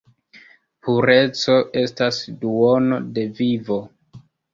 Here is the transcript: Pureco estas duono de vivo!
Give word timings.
Pureco 0.85 1.57
estas 1.81 2.19
duono 2.45 2.99
de 3.19 3.27
vivo! 3.41 3.79